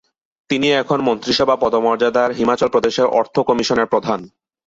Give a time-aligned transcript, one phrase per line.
[0.49, 4.19] তিনি এখন মন্ত্রিসভা পদমর্যাদার হিমাচল প্রদেশের অর্থ কমিশনের প্রধান।